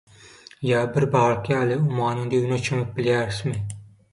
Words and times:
Ýa 0.69 0.79
bir 0.95 1.05
balyk 1.17 1.49
ýaly 1.53 1.77
ummanyň 1.81 2.33
düýbüne 2.33 2.59
çümüp 2.71 2.91
bilýärismi? 2.99 3.55